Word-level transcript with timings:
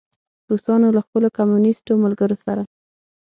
روسانو 0.51 0.87
له 0.95 1.01
خپلو 1.07 1.27
کمونیسټو 1.37 1.93
ملګرو 2.03 2.35
سره. 2.45 2.63